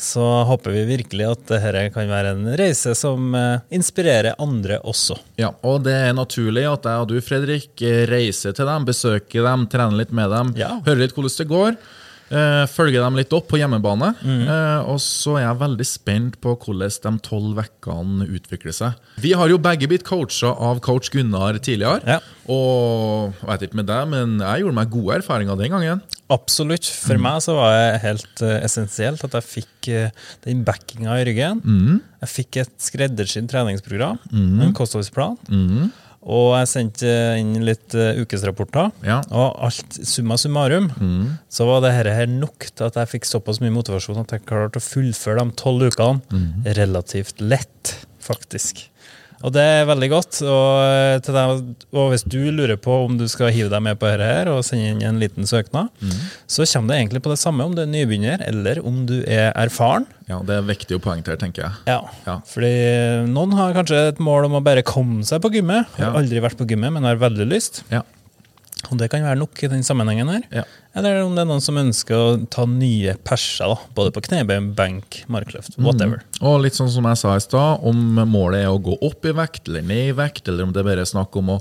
Så 0.00 0.20
håper 0.48 0.72
vi 0.76 0.84
virkelig 0.88 1.26
at 1.28 1.42
dette 1.50 1.86
kan 1.92 2.08
være 2.12 2.30
en 2.36 2.46
reise 2.56 2.92
som 2.96 3.34
eh, 3.36 3.64
inspirerer 3.76 4.36
andre 4.40 4.78
også. 4.88 5.16
Ja, 5.40 5.50
og 5.64 5.82
det 5.84 5.96
er 5.96 6.14
naturlig 6.16 6.64
at 6.68 6.86
jeg 6.88 7.02
og 7.04 7.08
du, 7.10 7.18
Fredrik, 7.24 7.72
reiser 8.08 8.52
til 8.56 8.68
dem, 8.68 8.86
besøker 8.88 9.44
dem, 9.48 9.66
trener 9.72 9.96
litt 10.00 10.12
med 10.16 10.32
dem, 10.32 10.54
Ja. 10.60 10.74
hører 10.86 11.02
litt 11.06 11.16
hvordan 11.16 11.36
det 11.42 11.48
går. 11.52 11.76
Eh, 12.30 12.64
Følger 12.70 13.02
dem 13.04 13.16
litt 13.18 13.32
opp 13.36 13.48
på 13.50 13.58
hjemmebane. 13.60 14.12
eh, 14.24 14.88
Og 14.90 14.98
så 15.02 15.36
er 15.38 15.44
jeg 15.48 15.60
veldig 15.60 15.86
spent 15.86 16.38
på 16.40 16.54
hvordan 16.56 16.90
de 17.04 17.12
tolv 17.26 17.58
ukene 17.60 18.26
utvikler 18.30 18.72
seg. 18.76 18.98
Vi 19.20 19.32
har 19.36 19.48
jo 19.52 19.58
begge 19.58 19.88
blitt 19.90 20.04
coacha 20.06 20.52
av 20.54 20.80
coach 20.80 21.10
Gunnar 21.10 21.58
tidligere. 21.58 22.00
Ja. 22.06 22.18
Og 22.50 23.34
jeg 23.40 23.48
vet 23.50 23.66
ikke 23.68 23.80
med 23.82 23.86
deg, 23.90 24.08
men 24.10 24.38
jeg 24.40 24.62
gjorde 24.64 24.78
meg 24.80 24.90
gode 24.90 25.18
erfaringer 25.20 25.58
den 25.60 25.70
gangen. 25.74 26.02
Absolutt. 26.30 26.86
For 26.86 27.18
meg 27.18 27.40
så 27.42 27.54
var 27.58 27.74
det 27.74 28.02
helt 28.04 28.42
uh, 28.46 28.56
essensielt 28.62 29.22
at 29.26 29.34
jeg 29.38 29.46
fikk 29.46 29.88
den 30.46 30.62
backinga 30.66 31.16
i 31.20 31.24
ryggen. 31.26 31.62
Jeg 32.20 32.30
fikk 32.30 32.60
et 32.62 32.74
skreddersydd 32.82 33.48
treningsprogram, 33.50 34.18
en 34.34 34.74
kostholdsplan. 34.76 35.38
Og 36.20 36.50
jeg 36.58 36.68
sendte 36.68 37.12
inn 37.40 37.54
litt 37.64 37.94
eh, 37.96 38.20
ukesrapporter. 38.20 38.90
Ja. 39.06 39.20
Og 39.32 39.56
alt 39.70 39.96
summa 40.04 40.36
summarum, 40.40 40.90
så 41.48 41.64
var 41.68 41.80
det 41.86 41.94
her, 41.96 42.10
nok 42.28 42.68
til 42.68 42.90
at 42.90 42.98
jeg 43.00 43.12
fikk 43.14 43.28
såpass 43.28 43.62
mye 43.62 43.72
motivasjon 43.72 44.20
at 44.20 44.36
jeg 44.36 44.44
klarte 44.48 44.82
å 44.82 44.84
fullføre 44.84 45.46
de 45.46 45.56
tolv 45.56 45.88
ukene 45.88 46.74
relativt 46.76 47.40
lett, 47.40 47.94
faktisk. 48.20 48.89
Og 49.42 49.52
det 49.54 49.62
er 49.64 49.86
veldig 49.88 50.08
godt. 50.12 50.38
Og, 50.44 50.72
eh, 50.84 51.18
til 51.24 51.32
deg, 51.36 51.62
og 51.96 52.10
hvis 52.12 52.24
du 52.28 52.38
lurer 52.52 52.76
på 52.76 52.92
om 53.06 53.14
du 53.16 53.24
skal 53.32 53.48
hive 53.54 53.70
deg 53.72 53.80
med 53.86 53.96
på 53.98 54.04
dette 54.10 54.26
her 54.28 54.50
og 54.52 54.60
sende 54.66 54.90
inn 54.92 55.02
en 55.02 55.20
liten 55.22 55.48
søknad, 55.48 55.88
så 56.46 56.66
kommer 56.68 56.92
det 56.92 56.98
egentlig 57.00 57.22
på 57.24 57.32
det 57.32 57.38
samme 57.40 57.64
om 57.64 57.72
du 57.74 57.80
er 57.80 57.88
nybegynner 57.88 58.44
eller 58.46 58.82
om 58.84 59.06
du 59.08 59.22
er 59.24 59.52
erfaren. 59.56 60.04
Ja, 60.28 60.40
Det 60.46 60.58
er 60.60 60.62
viktige 60.68 61.00
poeng 61.00 61.24
der, 61.24 61.36
tenker 61.40 61.62
jeg. 61.64 61.72
Ja, 61.88 62.00
Ja. 62.26 62.36
fordi 62.46 63.26
noen 63.32 63.52
har 63.56 63.72
kanskje 63.74 64.08
et 64.12 64.18
mål 64.20 64.44
om 64.46 64.52
å 64.60 64.62
bare 64.62 64.82
komme 64.82 65.24
seg 65.24 65.40
på 65.40 65.50
gymmet. 65.52 65.86
Har 65.96 66.12
Ja. 66.12 66.18
aldri 66.20 66.38
vært 66.40 66.56
på 66.60 66.66
gymmet, 66.68 66.92
men 66.92 67.02
har 67.04 67.16
veldig 67.16 67.48
lyst. 67.48 67.82
Ja. 67.90 68.02
Og 68.88 68.96
det 68.98 69.10
kan 69.12 69.22
være 69.22 69.36
nok 69.36 69.60
i 69.62 69.68
den 69.68 69.82
sammenhengen 69.84 70.30
her. 70.32 70.44
Ja. 70.50 70.62
Eller 70.96 71.20
om 71.22 71.34
det 71.36 71.42
er 71.44 71.48
noen 71.50 71.60
som 71.62 71.76
ønsker 71.78 72.16
å 72.16 72.30
ta 72.50 72.64
nye 72.66 73.12
perser, 73.28 73.68
da. 73.68 73.76
både 73.94 74.10
på 74.16 74.22
knebein, 74.24 74.70
benk, 74.74 75.20
markløft, 75.30 75.76
whatever. 75.78 76.22
Og 76.40 76.62
litt 76.64 76.74
sånn 76.78 76.88
som 76.90 77.04
jeg 77.06 77.20
sa 77.20 77.36
i 77.36 77.44
stad, 77.44 77.84
om 77.86 78.00
målet 78.32 78.64
er 78.64 78.72
å 78.72 78.80
gå 78.82 78.96
opp 79.06 79.28
i 79.28 79.34
vekt 79.36 79.68
eller 79.68 79.84
ned 79.86 80.08
i 80.08 80.16
vekt, 80.16 80.48
eller 80.48 80.64
om 80.66 80.72
det 80.74 80.82
bare 80.88 81.04
er 81.04 81.10
snakk 81.12 81.36
om 81.38 81.52
å 81.58 81.60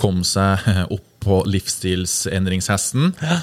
komme 0.00 0.22
seg 0.24 0.62
opp 0.94 1.06
på 1.20 1.42
livsstilsendringshesten, 1.52 3.10
Ja. 3.20 3.40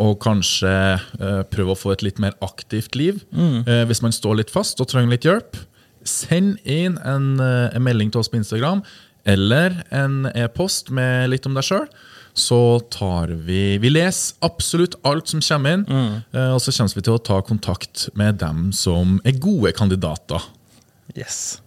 og 0.00 0.16
kanskje 0.24 0.72
eh, 1.20 1.42
prøve 1.52 1.74
å 1.76 1.78
få 1.78 1.92
et 1.94 2.02
litt 2.02 2.18
mer 2.18 2.34
aktivt 2.42 2.96
liv. 2.98 3.20
Mm. 3.30 3.62
hvis 3.86 4.02
man 4.02 4.12
står 4.16 4.40
litt 4.40 4.50
fast 4.50 4.80
og 4.82 4.88
trenger 4.90 5.12
litt 5.14 5.28
hjelp, 5.28 5.56
send 6.02 6.58
inn 6.64 6.98
en, 7.04 7.38
eh, 7.40 7.68
en 7.76 7.84
melding 7.84 8.10
til 8.10 8.20
oss 8.24 8.28
på 8.32 8.40
Instagram, 8.40 8.82
eller 9.28 9.82
en 9.92 10.24
e-post 10.34 10.90
med 10.90 11.28
litt 11.30 11.46
om 11.46 11.54
deg 11.54 11.62
sjøl. 11.68 11.86
Så 12.34 12.80
tar 12.92 13.32
vi 13.46 13.78
Vi 13.82 13.90
leser 13.90 14.36
absolutt 14.46 14.94
alt 15.04 15.28
som 15.28 15.40
kommer 15.40 15.78
inn, 15.78 15.86
eh, 16.32 16.52
og 16.54 16.60
så 16.62 16.72
kommer 16.76 16.94
vi 16.94 17.06
til 17.08 17.16
å 17.16 17.24
ta 17.30 17.40
kontakt 17.42 18.08
med 18.14 18.38
dem 18.42 18.70
som 18.72 19.20
er 19.24 19.38
gode 19.40 19.72
kandidater. 19.76 20.42
Yes. 21.16 21.60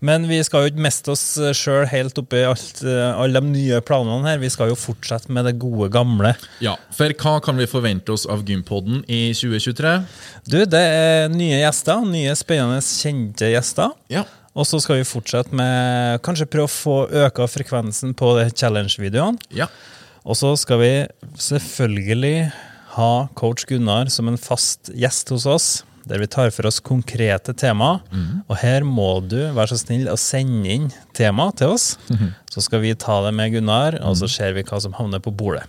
Men 0.00 0.24
vi 0.30 0.38
skal 0.44 0.64
jo 0.64 0.70
ikke 0.70 0.80
miste 0.86 1.12
oss 1.12 1.22
sjøl 1.58 1.84
helt 1.90 2.16
oppi 2.20 2.40
alt, 2.48 2.80
eh, 2.88 3.10
alle 3.20 3.42
de 3.42 3.52
nye 3.52 3.80
planene 3.84 4.30
her. 4.30 4.40
Vi 4.40 4.48
skal 4.52 4.72
jo 4.72 4.78
fortsette 4.80 5.28
med 5.28 5.44
det 5.44 5.58
gode, 5.60 5.90
gamle. 5.92 6.32
Ja, 6.64 6.78
For 6.96 7.12
hva 7.20 7.36
kan 7.44 7.60
vi 7.60 7.68
forvente 7.68 8.14
oss 8.14 8.24
av 8.24 8.46
Gympodden 8.48 9.04
i 9.12 9.34
2023? 9.36 9.92
Du, 10.48 10.58
det 10.64 10.80
er 10.80 11.28
nye 11.34 11.60
gjester. 11.60 12.00
Nye, 12.08 12.32
spennende, 12.38 12.80
kjente 12.80 13.52
gjester. 13.52 13.92
Ja. 14.12 14.24
Og 14.58 14.66
så 14.66 14.80
skal 14.82 14.98
vi 15.00 15.06
fortsette 15.06 15.54
med 15.54 16.20
kanskje 16.26 16.48
prøve 16.50 16.66
å 16.66 16.72
få 16.72 16.96
øka 17.26 17.46
frekvensen 17.50 18.16
på 18.18 18.32
de 18.40 18.48
challenge-videoene. 18.50 19.38
Ja. 19.54 19.68
Og 20.26 20.36
så 20.36 20.50
skal 20.58 20.80
vi 20.82 20.90
selvfølgelig 21.38 22.50
ha 22.96 23.12
coach 23.38 23.64
Gunnar 23.70 24.10
som 24.10 24.28
en 24.28 24.40
fast 24.40 24.90
gjest 24.90 25.30
hos 25.30 25.46
oss, 25.46 25.68
der 26.10 26.18
vi 26.18 26.26
tar 26.26 26.50
for 26.50 26.66
oss 26.66 26.80
konkrete 26.82 27.54
tema. 27.54 28.00
Og 28.48 28.56
her 28.58 28.82
må 28.84 29.20
du 29.22 29.38
være 29.54 29.70
så 29.70 29.78
snill 29.84 30.10
å 30.10 30.16
sende 30.18 30.66
inn 30.68 30.88
tema 31.16 31.50
til 31.56 31.76
oss. 31.76 31.92
Så 32.50 32.64
skal 32.66 32.82
vi 32.82 32.96
ta 32.98 33.20
det 33.24 33.30
med 33.38 33.54
Gunnar, 33.54 34.00
og 34.02 34.18
så 34.18 34.28
ser 34.28 34.56
vi 34.58 34.66
hva 34.66 34.80
som 34.82 34.96
havner 34.98 35.22
på 35.22 35.30
bordet. 35.30 35.68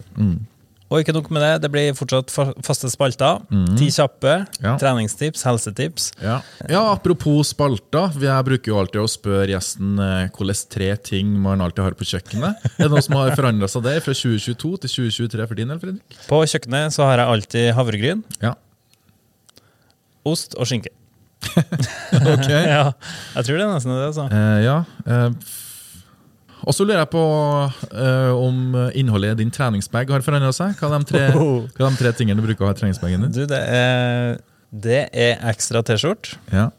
Og 0.92 1.00
ikke 1.00 1.14
nok 1.16 1.30
med 1.32 1.40
det, 1.46 1.52
det 1.64 1.70
blir 1.72 1.94
fortsatt 1.96 2.34
faste 2.68 2.90
spalter. 2.92 3.40
Ti 3.80 3.86
kjappe, 3.96 4.34
Ja. 4.60 4.74
treningstips, 4.82 5.46
helsetips. 5.48 6.10
Ja. 6.20 6.42
ja, 6.68 6.82
apropos 6.92 7.48
spalter. 7.54 8.12
Jeg 8.20 8.44
bruker 8.50 8.74
jo 8.74 8.80
alltid 8.82 9.00
å 9.00 9.08
spørre 9.08 9.48
gjesten 9.54 9.94
eh, 10.04 10.26
hvilke 10.36 10.58
tre 10.76 10.90
ting 11.00 11.32
man 11.40 11.64
alltid 11.64 11.86
har 11.86 11.96
på 11.96 12.04
kjøkkenet. 12.12 12.68
Er 12.76 12.84
det 12.84 12.92
noe 12.92 13.06
som 13.06 13.16
har 13.22 13.32
forandra 13.40 13.70
seg 13.72 13.86
der 13.88 14.04
fra 14.04 14.12
2022 14.12 14.74
til 14.84 14.94
2023 14.98 15.48
for 15.48 15.62
din 15.62 15.72
del, 15.72 15.80
Fredrik? 15.80 16.20
På 16.28 16.42
kjøkkenet 16.44 16.92
så 16.98 17.08
har 17.08 17.24
jeg 17.24 17.34
alltid 17.38 17.72
havregryn, 17.80 18.26
Ja. 18.44 18.54
ost 20.28 20.60
og 20.60 20.68
skinke. 20.70 20.92
Ok. 22.12 22.48
Ja, 22.76 22.92
jeg 23.38 23.46
tror 23.48 23.58
det 23.58 23.64
er 23.64 23.72
nesten 23.72 23.96
det. 23.96 24.04
altså. 24.12 24.28
Eh, 24.30 24.60
ja. 24.68 24.76
eh, 25.08 25.30
og 26.66 26.76
så 26.78 26.86
lurer 26.86 27.00
jeg 27.02 27.10
på 27.14 27.22
uh, 27.22 28.32
om 28.38 28.76
innholdet 28.98 29.34
i 29.36 29.40
din 29.44 29.52
treningsbag 29.54 30.10
har 30.14 30.24
forandra 30.26 30.52
seg. 30.56 30.76
Hva 30.80 30.92
er, 30.92 31.02
de 31.04 31.10
tre, 31.10 31.24
Oh. 31.42 31.66
hva 31.78 31.88
er 31.88 31.96
de 31.96 32.02
tre 32.04 32.12
tingene 32.18 32.42
du 32.42 32.46
bruker 32.46 32.66
å 32.66 32.70
ha 32.72 32.76
i 32.76 32.80
treningsbagen 32.82 33.26
din? 33.28 33.34
Du, 33.36 33.44
det 33.50 33.62
er, 33.66 34.38
det 34.72 35.02
er 35.12 35.42
ekstra 35.52 35.82
T-skjort, 35.88 36.36
Ja. 36.54 36.70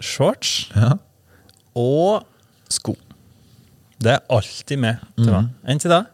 shorts 0.00 0.70
ja. 0.76 0.94
og 1.76 2.24
sko. 2.70 2.94
Det 4.00 4.14
er 4.16 4.22
alltid 4.32 4.80
med 4.80 5.02
til 5.18 5.32
meg. 5.34 5.50
Enn 5.68 5.82
til 5.82 5.92
deg? 5.92 6.06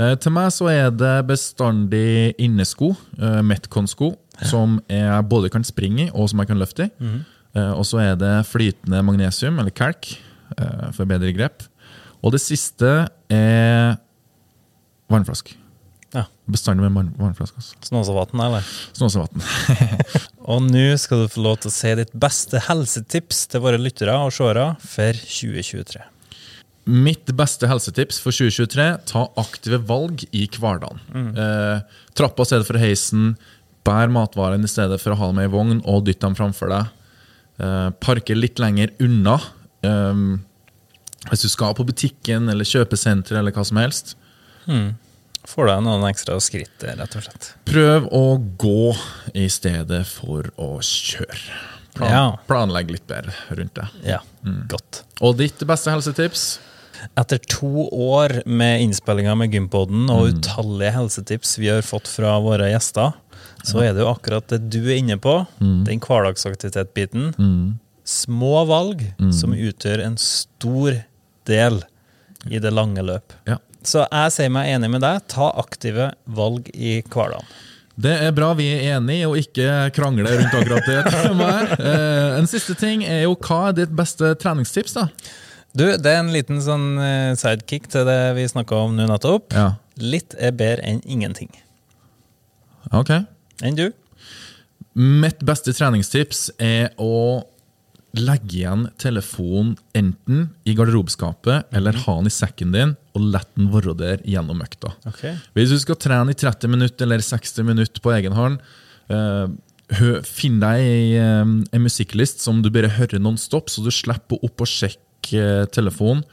Uh, 0.00 0.14
til 0.16 0.32
meg 0.32 0.48
så 0.54 0.70
er 0.72 0.88
det 0.94 1.16
bestandig 1.28 2.30
innesko, 2.40 2.94
uh, 3.20 3.40
Metcon-sko, 3.44 4.14
som 4.48 4.78
jeg 4.88 5.26
både 5.28 5.50
kan 5.52 5.66
springe 5.68 6.06
i 6.06 6.12
og 6.14 6.30
som 6.32 6.40
jeg 6.40 6.48
kan 6.48 6.56
løfte 6.62 6.86
i. 6.86 7.10
Eh, 7.50 7.72
og 7.74 7.82
så 7.84 7.98
er 8.00 8.14
det 8.16 8.30
flytende 8.48 9.02
magnesium, 9.04 9.58
eller 9.60 9.74
kalk, 9.74 10.06
for 10.96 11.04
bedre 11.04 11.28
grep. 11.36 11.66
Og 12.22 12.34
det 12.34 12.40
siste 12.42 12.90
er 13.32 13.96
vannflaske. 15.10 15.56
Ja. 16.14 16.24
Bestandig 16.50 16.82
med 16.88 16.92
vann- 16.98 17.12
vannflaske. 17.18 17.56
Altså. 17.62 17.76
Snåsavatn, 17.86 18.40
eller? 18.42 18.66
Snåsavatn. 18.98 19.42
Og 20.50 20.64
nå 20.66 20.86
skal 20.98 21.22
du 21.24 21.28
få 21.30 21.44
lov 21.44 21.60
til 21.62 21.70
å 21.70 21.74
si 21.74 21.92
ditt 22.00 22.10
beste 22.18 22.58
helsetips 22.66 23.44
til 23.52 23.62
våre 23.62 23.78
lyttere 23.78 24.16
og 24.18 24.32
seere 24.34 24.72
for 24.82 25.14
2023. 25.20 26.02
Mitt 26.90 27.30
beste 27.38 27.68
helsetips 27.70 28.18
for 28.24 28.34
2023 28.34 28.86
ta 29.06 29.22
aktive 29.38 29.78
valg 29.86 30.24
i 30.34 30.46
hverdagen. 30.50 30.98
Eh, 31.38 31.82
trappa 32.18 32.42
i 32.42 32.50
stedet 32.50 32.66
for 32.66 32.80
heisen. 32.82 33.34
Bær 33.86 34.10
matvaren 34.10 34.64
i 34.66 34.70
stedet 34.72 34.98
for 35.02 35.14
å 35.14 35.20
ha 35.20 35.28
dem 35.30 35.44
i 35.44 35.50
vogn 35.52 35.78
og 35.86 36.02
dytte 36.08 36.26
dem 36.26 36.34
framfor 36.40 36.72
deg. 36.72 36.90
Eh, 37.62 37.90
parker 38.02 38.34
litt 38.40 38.58
lenger 38.58 38.90
unna. 39.06 39.36
Eh, 39.86 40.24
hvis 41.28 41.42
du 41.44 41.48
skal 41.52 41.74
på 41.76 41.84
butikken 41.84 42.48
eller 42.48 42.64
kjøpesenter 42.64 43.36
eller 43.40 43.52
hva 43.52 43.64
som 43.68 43.76
helst. 43.82 44.14
Får 45.50 45.66
deg 45.70 45.82
noen 45.84 46.04
ekstra 46.08 46.36
skritt, 46.42 46.82
rett 46.84 47.16
og 47.16 47.24
slett. 47.24 47.50
Prøv 47.68 48.06
å 48.14 48.24
gå 48.60 48.94
i 49.34 49.46
stedet 49.52 50.02
for 50.08 50.50
å 50.60 50.78
kjøre. 50.84 51.60
Plan, 51.96 52.10
Ja. 52.10 52.24
Planlegg 52.46 52.90
litt 52.92 53.06
bedre 53.10 53.32
rundt 53.58 53.74
det. 53.74 53.88
Ja, 54.06 54.20
godt. 54.70 55.02
Og 55.20 55.36
ditt 55.40 55.58
beste 55.66 55.90
helsetips? 55.90 56.58
Etter 57.18 57.40
to 57.48 57.88
år 57.90 58.42
med 58.46 58.82
innspillinger 58.84 59.34
med 59.40 59.50
Gympodden 59.56 60.10
og 60.12 60.28
utallige 60.34 60.92
helsetips 60.92 61.56
vi 61.58 61.70
har 61.72 61.80
fått 61.82 62.06
fra 62.12 62.34
våre 62.44 62.68
gjester, 62.70 63.14
så 63.64 63.80
er 63.82 63.94
det 63.96 64.04
jo 64.04 64.10
akkurat 64.12 64.46
det 64.52 64.60
du 64.70 64.82
er 64.84 64.98
inne 65.00 65.16
på, 65.20 65.46
den 65.58 65.98
hverdagsaktivitetsbiten. 66.04 67.32
Små 68.04 68.66
valg 68.68 69.02
som 69.32 69.52
utgjør 69.56 70.04
en 70.04 70.16
stor 70.20 71.00
del 71.48 71.80
i 72.50 72.58
det 72.62 72.72
lange 72.72 73.02
løp. 73.04 73.34
Ja. 73.48 73.58
Så 73.86 74.04
jeg 74.04 74.32
sier 74.34 74.52
meg 74.52 74.68
enig 74.74 74.90
med 74.92 75.00
deg. 75.04 75.22
Ta 75.32 75.50
aktive 75.60 76.10
valg 76.28 76.68
i 76.74 76.98
hverdagen. 77.06 77.46
Det 78.00 78.12
er 78.24 78.32
bra 78.32 78.52
vi 78.56 78.66
er 78.72 78.94
enige 78.96 79.28
og 79.28 79.36
ikke 79.40 79.90
krangler 79.96 80.38
rundt 80.38 80.54
akkurat 80.56 80.86
det. 80.88 81.00
Eh, 81.80 82.38
en 82.38 82.48
siste 82.48 82.74
ting 82.78 83.02
er 83.04 83.22
jo 83.26 83.34
hva 83.36 83.70
er 83.70 83.76
ditt 83.80 83.92
beste 83.96 84.32
treningstips? 84.40 84.94
da? 84.96 85.06
Du, 85.76 85.84
det 85.86 86.08
er 86.08 86.20
en 86.22 86.32
liten 86.32 86.60
sånn 86.64 86.86
eh, 87.00 87.32
sidekick 87.38 87.88
til 87.92 88.06
det 88.08 88.18
vi 88.38 88.46
snakka 88.48 88.78
om 88.86 88.96
nå 88.96 89.06
nettopp. 89.10 89.52
Ja, 89.56 89.74
Litt 90.00 90.32
er 90.40 90.54
bedre 90.56 90.86
enn 90.88 91.02
ingenting. 91.04 91.50
ok. 92.96 93.10
Enn 93.62 93.76
du? 93.76 93.90
Mitt 94.96 95.42
beste 95.46 95.74
treningstips 95.76 96.46
er 96.58 96.90
å 96.96 97.42
legge 98.18 98.56
igjen 98.60 98.88
telefonen 98.98 99.76
enten 99.94 100.48
i 100.66 100.74
garderobeskapet 100.74 101.70
eller 101.76 101.98
ha 102.04 102.14
den 102.18 102.26
i 102.30 102.34
sekken 102.34 102.72
din, 102.74 102.94
og 103.14 103.26
la 103.34 103.42
den 103.56 103.68
være 103.72 103.94
der 103.98 104.22
gjennom 104.26 104.62
økta. 104.64 104.94
Okay. 105.06 105.36
Hvis 105.54 105.70
du 105.70 105.78
skal 105.82 105.98
trene 106.00 106.34
i 106.34 106.38
30 106.38 106.72
minutter 106.72 107.06
eller 107.06 107.22
60 107.22 107.62
minutter 107.68 108.02
på 108.02 108.12
egen 108.16 108.34
hånd, 108.34 108.58
eh, 109.10 109.46
finn 110.26 110.58
deg 110.62 110.80
ei, 110.80 111.14
eh, 111.18 111.40
en 111.44 111.82
musikklist 111.86 112.42
som 112.42 112.62
du 112.62 112.70
bare 112.70 112.90
hører 112.98 113.22
non-stop, 113.22 113.70
så 113.70 113.82
du 113.84 113.90
slipper 113.94 114.42
opp 114.42 114.60
og 114.66 114.70
sjekke 114.70 115.40
eh, 115.62 115.66
telefonen. 115.70 116.24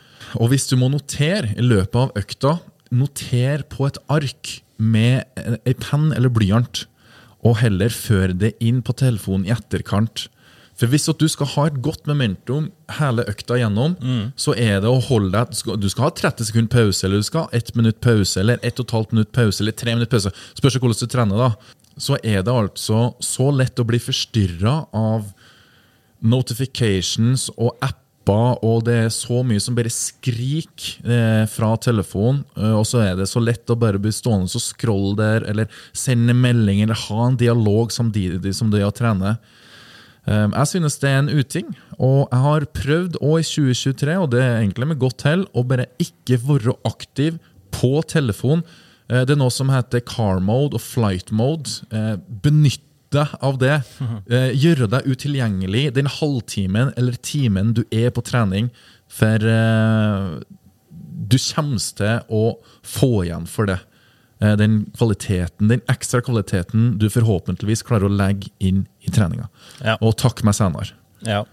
Og 0.42 0.50
hvis 0.52 0.68
du 0.70 0.76
må 0.78 0.90
notere 0.92 1.54
i 1.58 1.62
løpet 1.66 1.96
av 1.96 2.12
økta, 2.20 2.58
noter 2.92 3.64
på 3.70 3.88
et 3.88 3.98
ark 4.10 4.62
med 4.78 5.26
en- 5.38 5.58
ei 5.66 5.74
penn 5.74 6.12
eller 6.14 6.30
blyant, 6.30 6.86
og 7.46 7.58
heller 7.62 7.90
før 7.94 8.34
det 8.38 8.56
inn 8.60 8.82
på 8.82 8.96
telefonen 8.98 9.46
i 9.48 9.54
etterkant. 9.54 10.28
For 10.78 10.86
hvis 10.92 11.08
du 11.10 11.26
skal 11.28 11.48
ha 11.56 11.64
et 11.72 11.80
godt 11.82 12.06
momentum 12.06 12.68
hele 13.00 13.24
økta 13.26 13.58
gjennom, 13.58 13.96
så 14.38 14.54
er 14.54 14.82
det 14.84 14.90
å 14.92 15.00
holde 15.02 15.32
deg 15.34 15.50
du 15.50 15.58
skal, 15.58 15.80
du 15.82 15.88
skal 15.90 16.06
ha 16.06 16.12
30 16.14 16.46
sekunder 16.52 16.70
pause, 16.70 17.02
eller 17.08 17.18
du 17.18 17.26
skal 17.26 17.48
ha 17.48 17.58
1 17.58 17.74
minutt 17.80 17.98
pause, 18.06 18.38
eller 18.40 18.60
1 18.62 18.84
12 18.84 19.16
minutt 19.16 19.32
pause, 19.34 19.64
eller 19.64 19.74
3 19.74 19.96
minutt 19.98 20.12
pause. 20.14 20.30
Spørs 20.60 20.78
hvordan 20.78 21.02
du 21.02 21.08
trener, 21.10 21.38
da. 21.42 21.50
Så 21.98 22.20
er 22.22 22.44
det 22.46 22.54
altså 22.54 23.08
så 23.26 23.50
lett 23.50 23.82
å 23.82 23.88
bli 23.90 23.98
forstyrra 23.98 24.76
av 24.94 25.32
notifications 26.22 27.50
og 27.58 27.74
apper, 27.82 28.58
og 28.62 28.84
det 28.86 28.96
er 29.06 29.12
så 29.14 29.42
mye 29.48 29.62
som 29.64 29.76
bare 29.78 29.90
skriker 29.94 30.98
eh, 31.08 31.44
fra 31.50 31.74
telefonen. 31.82 32.44
eh, 32.58 32.74
og 32.76 32.86
så 32.86 33.02
er 33.06 33.14
det 33.18 33.30
så 33.32 33.42
lett 33.42 33.70
å 33.72 33.78
bare 33.80 34.02
bli 34.02 34.12
stående 34.14 34.52
og 34.52 34.62
scrolle 34.64 35.16
der, 35.18 35.46
eller 35.48 35.70
sende 35.96 36.36
melding, 36.38 36.84
eller 36.84 37.06
ha 37.08 37.28
en 37.30 37.40
dialog 37.40 37.94
samtidig 37.96 38.54
som 38.54 38.70
du 38.70 38.78
er 38.78 38.90
å 38.90 38.94
trene. 38.94 39.38
Um, 40.28 40.52
jeg 40.52 40.68
synes 40.74 40.98
det 41.00 41.08
er 41.10 41.20
en 41.22 41.30
uting, 41.32 41.70
og 42.04 42.28
jeg 42.34 42.40
har 42.44 42.66
prøvd 42.76 43.14
òg 43.24 43.38
i 43.40 43.46
2023, 43.48 44.18
og 44.20 44.32
det 44.34 44.42
er 44.44 44.58
egentlig 44.60 44.88
med 44.90 45.00
godt 45.00 45.24
hell, 45.24 45.46
å 45.56 45.64
bare 45.64 45.86
ikke 46.04 46.36
være 46.44 46.74
aktiv 46.90 47.38
på 47.72 47.94
telefon. 48.12 48.64
Eh, 49.10 49.24
Det 49.24 49.38
er 49.38 49.40
noe 49.40 49.54
som 49.56 49.70
heter 49.72 50.04
car 50.04 50.42
mode 50.44 50.76
og 50.76 50.84
flight 50.84 51.32
mode. 51.32 51.78
Eh, 51.96 52.18
Benytt 52.44 52.84
deg 53.16 53.38
av 53.40 53.56
det. 53.62 53.78
Gjøre 54.64 54.90
deg 54.92 55.08
utilgjengelig 55.08 55.94
den 55.96 56.10
halvtimen 56.12 56.92
eller 57.00 57.16
timen 57.24 57.72
du 57.78 57.86
er 57.96 58.12
på 58.12 58.20
trening, 58.28 58.68
for 59.08 59.40
du 59.40 61.38
kommer 61.40 61.80
til 61.98 62.20
å 62.28 62.42
få 62.84 63.10
igjen 63.26 63.48
for 63.48 63.70
det. 63.72 63.80
Eh, 64.42 64.56
Den 64.56 64.86
kvaliteten, 64.98 65.68
den 65.72 65.82
ekstra 65.90 66.22
kvaliteten 66.22 66.98
du 67.02 67.08
forhåpentligvis 67.10 67.84
klarer 67.88 68.06
å 68.10 68.14
legge 68.18 68.52
inn 68.60 68.86
i 69.02 69.10
treninga. 69.12 69.48
Ja. 69.84 69.98
Og 70.02 70.16
takk 70.18 70.44
meg 70.44 70.54
senere. 70.54 70.92
Ja. 71.26 71.44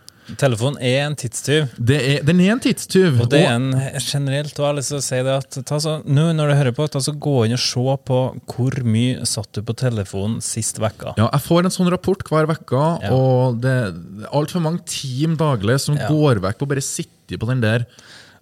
Telefonen 0.40 0.78
er 0.80 1.02
en 1.04 1.14
tidstyv. 1.20 1.66
Det 1.76 1.96
er, 2.00 2.22
den 2.24 2.38
er 2.40 2.54
en 2.54 2.60
tidstyv. 2.64 3.18
Og 3.20 3.28
det 3.28 3.42
er 3.44 3.50
en 3.58 3.66
generelt, 4.00 4.54
og 4.56 4.62
jeg 4.62 4.68
har 4.70 4.76
lyst 4.78 4.88
til 4.94 4.96
å 4.96 5.04
si 5.04 5.18
det 5.26 5.34
at 5.36 5.58
ta 5.68 5.76
så, 5.84 5.98
nå 6.08 6.24
når 6.32 6.48
du 6.48 6.54
hører 6.56 6.72
på, 6.78 6.86
ta 6.88 7.02
så 7.04 7.12
gå 7.12 7.34
inn 7.44 7.52
og 7.52 7.60
se 7.60 7.96
på 8.08 8.20
hvor 8.54 8.78
mye 8.88 9.26
satt 9.28 9.50
du 9.52 9.60
på 9.68 9.76
telefonen 9.76 10.40
sist 10.44 10.80
vekka. 10.80 11.12
Ja, 11.20 11.28
jeg 11.28 11.44
får 11.44 11.68
en 11.68 11.74
sånn 11.76 11.92
rapport 11.92 12.24
hver 12.30 12.48
uke, 12.48 12.84
Ja. 13.04 13.12
og 13.12 13.60
det 13.60 13.74
er 13.82 13.92
altfor 14.32 14.64
mange 14.64 14.80
team 14.88 15.36
daglig 15.36 15.76
som 15.84 15.96
Ja. 16.00 16.08
går 16.08 16.40
vekk 16.40 16.62
og 16.62 16.68
bare 16.72 16.80
sitte 16.80 17.36
på 17.36 17.46
den 17.52 17.60
der. 17.60 17.84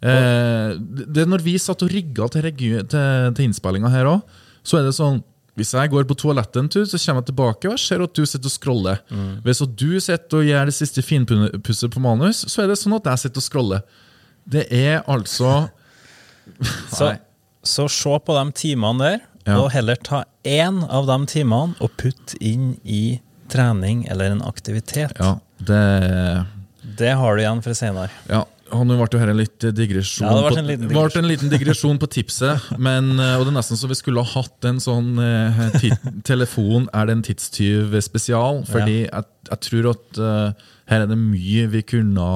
Eh, 0.03 0.73
det, 1.15 1.27
når 1.31 1.45
vi 1.45 1.57
satt 1.63 1.83
og 1.87 1.93
rigga 1.93 2.27
til, 2.35 2.49
til, 2.51 2.89
til 3.37 3.45
innspillinga 3.47 3.91
her 3.93 4.09
òg, 4.11 4.23
så 4.67 4.81
er 4.81 4.89
det 4.89 4.97
sånn 4.99 5.21
hvis 5.59 5.75
jeg 5.77 5.91
går 5.93 6.07
på 6.09 6.15
toalettet 6.17 6.57
en 6.63 6.69
tur, 6.73 6.87
så 6.89 6.97
kommer 6.97 7.21
jeg 7.21 7.29
tilbake 7.29 7.69
og 7.69 7.75
jeg 7.77 7.83
ser 7.85 8.03
at 8.07 8.15
du 8.17 8.23
sitter 8.25 8.49
og 8.49 8.55
scroller. 8.55 9.03
Mm. 9.13 9.33
Hvis 9.45 9.59
du 9.77 9.91
sitter 10.01 10.39
og 10.39 10.47
gjør 10.49 10.71
det 10.71 10.75
siste 10.79 11.03
finpusset 11.05 11.93
på 11.93 12.01
manus, 12.01 12.41
så 12.49 12.63
er 12.65 12.71
det 12.73 12.79
sånn 12.81 12.95
at 12.97 13.11
jeg 13.11 13.21
sitter 13.27 13.43
og 13.43 13.45
scroller. 13.45 13.83
Det 14.49 14.65
er 14.73 15.03
altså 15.13 15.69
Så, 16.97 17.13
så 17.63 17.85
se 17.93 18.15
på 18.27 18.39
de 18.39 18.47
timene 18.59 19.05
der, 19.05 19.21
Ja. 19.47 19.57
og 19.59 19.73
heller 19.75 19.97
ta 19.99 20.21
én 20.47 20.85
av 20.89 21.07
de 21.09 21.17
timene 21.27 21.75
og 21.83 21.91
putt 21.99 22.37
inn 22.41 22.77
i 22.87 23.19
trening 23.51 24.05
eller 24.11 24.31
en 24.31 24.43
aktivitet. 24.47 25.13
Ja, 25.19 25.33
det 25.59 26.47
Det 26.99 27.11
har 27.19 27.37
du 27.37 27.43
igjen 27.43 27.63
for 27.63 27.75
senere. 27.75 28.09
Ja, 28.31 28.45
og 28.73 28.87
nå 28.88 28.97
ble 28.97 29.07
jo 29.12 29.21
her 29.21 29.31
en 29.33 29.38
litt 29.38 29.67
digresjon, 29.76 30.25
Ja, 30.26 30.33
det 30.38 30.43
ble 30.49 30.61
en 30.62 30.69
liten 30.71 30.88
digresjon. 30.88 31.11
ble 31.12 31.23
en 31.23 31.29
liten 31.31 31.52
digresjon 31.52 31.99
på 32.00 32.09
tipset. 32.14 32.71
Men, 32.81 33.12
eh, 33.21 33.35
og 33.37 33.45
det 33.45 33.52
er 33.52 33.59
nesten 33.59 33.76
så 33.81 33.91
vi 33.91 33.99
skulle 33.99 34.25
ha 34.25 34.41
hatt 34.41 34.69
en 34.69 34.81
sånn 34.83 35.11
eh, 35.21 35.62
telefon 36.25 36.88
er 36.93 37.09
det 37.09 37.17
en 37.19 37.25
tidstyv 37.26 37.99
spesial. 38.05 38.62
Fordi 38.69 39.02
jeg, 39.05 39.26
jeg 39.50 39.61
tror 39.69 39.91
at 39.93 40.23
eh, 40.25 40.71
her 40.93 41.03
er 41.05 41.11
det 41.11 41.17
mye 41.19 41.67
vi 41.73 41.81
kunne 41.83 42.29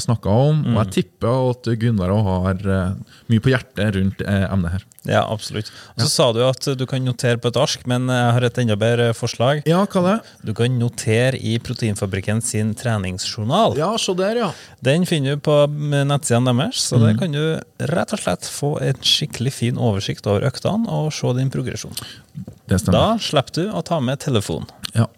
snakka 0.00 0.30
om. 0.30 0.62
Og 0.64 0.72
Mm. 0.72 0.80
jeg 0.84 0.90
tipper 0.96 1.50
at 1.50 1.68
Gunnar 1.82 2.12
har 2.24 2.54
eh, 2.64 2.94
mye 3.28 3.42
på 3.44 3.50
hjertet 3.52 3.94
rundt 3.98 4.22
eh, 4.24 4.46
emnet 4.48 4.72
her. 4.78 4.84
Ja, 5.04 5.20
absolutt. 5.28 5.68
Og 5.98 6.06
så 6.06 6.08
sa 6.08 6.26
du 6.32 6.38
at 6.46 6.64
du 6.78 6.86
kan 6.88 7.04
notere 7.04 7.36
på 7.36 7.50
et 7.52 7.58
ark, 7.60 7.82
men 7.90 8.06
jeg 8.08 8.32
har 8.32 8.46
et 8.46 8.58
enda 8.62 8.76
bedre 8.80 9.10
forslag. 9.12 9.60
Ja, 9.68 9.82
hva 9.84 10.02
det? 10.06 10.14
Du 10.48 10.54
kan 10.56 10.78
notere 10.80 11.36
i 11.36 11.58
Proteinfabrikken 11.60 12.40
sin 12.40 12.72
treningsjournal. 12.78 13.76
Ja, 13.76 13.90
så 14.00 14.14
der, 14.16 14.40
ja. 14.40 14.50
Den 14.80 15.04
finner 15.04 15.36
du 15.36 15.42
på 15.44 15.58
nettsidene 15.68 16.54
deres, 16.56 16.80
så 16.88 17.00
der 17.02 17.18
kan 17.20 17.36
du 17.36 17.60
rett 17.90 18.14
og 18.16 18.22
slett 18.22 18.48
få 18.48 18.78
en 18.80 19.02
skikkelig 19.04 19.52
fin 19.52 19.76
oversikt 19.76 20.24
over 20.30 20.46
øktene 20.48 20.88
og 20.88 21.12
se 21.12 21.34
din 21.36 21.52
progresjon. 21.52 21.92
Det 22.70 22.80
stemmer. 22.80 22.96
Da 22.96 23.18
slipper 23.20 23.58
du 23.60 23.64
å 23.76 23.84
ta 23.84 24.00
med 24.00 24.22
telefonen. 24.24 24.70
Ja. 24.96 25.10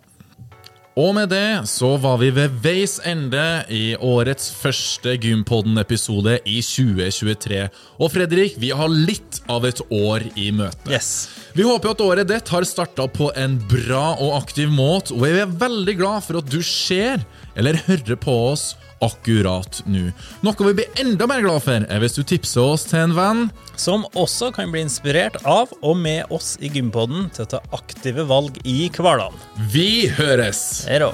Og 0.96 1.10
med 1.12 1.28
det 1.28 1.68
så 1.68 1.90
var 2.00 2.16
vi 2.22 2.30
ved 2.32 2.54
veis 2.64 2.94
ende 3.04 3.44
i 3.68 3.90
årets 4.00 4.46
første 4.56 5.12
Gympodden-episode 5.20 6.38
i 6.48 6.62
2023. 6.64 7.66
Og 8.00 8.14
Fredrik, 8.14 8.54
vi 8.56 8.70
har 8.72 8.88
litt 8.88 9.42
av 9.52 9.66
et 9.68 9.82
år 9.92 10.24
i 10.40 10.48
møte. 10.56 10.88
Yes. 10.88 11.28
Vi 11.52 11.66
håper 11.68 11.92
at 11.92 12.00
året 12.00 12.30
ditt 12.30 12.48
har 12.48 12.64
starta 12.64 13.04
på 13.12 13.28
en 13.36 13.58
bra 13.68 14.14
og 14.14 14.38
aktiv 14.38 14.72
måte, 14.72 15.12
og 15.12 15.26
vi 15.26 15.34
er 15.36 15.52
veldig 15.60 15.98
glad 16.00 16.24
for 16.24 16.40
at 16.40 16.48
du 16.48 16.62
ser 16.64 17.20
eller 17.56 17.80
hører 17.86 18.18
på 18.20 18.34
oss 18.52 18.74
akkurat 19.04 19.82
nå. 19.88 20.10
Noe 20.44 20.68
vi 20.68 20.74
blir 20.78 21.00
enda 21.02 21.28
mer 21.28 21.42
glad 21.44 21.64
for, 21.64 21.84
er 21.88 22.02
hvis 22.02 22.16
du 22.16 22.22
tipser 22.24 22.64
oss 22.64 22.86
til 22.88 23.02
en 23.02 23.16
venn. 23.16 23.42
Som 23.76 24.06
også 24.16 24.52
kan 24.56 24.72
bli 24.72 24.84
inspirert 24.86 25.36
av 25.44 25.72
og 25.82 25.98
med 26.00 26.32
oss 26.32 26.54
i 26.64 26.70
Gympodden 26.72 27.28
til 27.36 27.44
å 27.44 27.50
ta 27.56 27.60
aktive 27.76 28.24
valg 28.28 28.56
i 28.64 28.86
hverdagen. 28.88 29.36
Vi 29.72 30.08
høres! 30.16 30.86
Hei 30.88 31.02
da. 31.02 31.12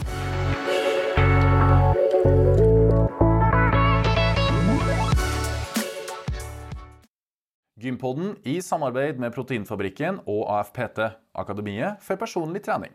Gympodden 7.82 8.36
i 8.46 8.60
samarbeid 8.62 9.18
med 9.18 9.34
Proteinfabrikken 9.34 10.22
og 10.30 10.44
AFPT, 10.54 11.02
Akademiet 11.34 11.98
for 12.06 12.20
personlig 12.20 12.62
trening. 12.62 12.94